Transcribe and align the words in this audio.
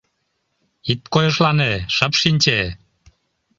Ит 0.91 1.01
койышлане, 1.13 1.71
шып 1.95 2.13
шинче! 2.21 2.59